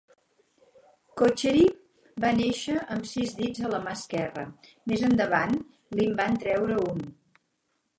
[1.21, 1.65] Cotchery
[2.25, 4.49] va néixer amb sis dits a la mà esquerra;
[4.93, 5.57] més endavant
[6.01, 7.11] li'n van treure un.